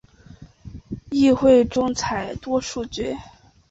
[1.11, 3.15] 议会中采多数决。